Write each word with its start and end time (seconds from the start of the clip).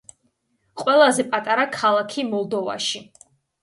ყველაზე 0.85 1.27
პატარა 1.35 1.69
ქალაქი 1.79 2.29
მოლდოვაში. 2.35 3.09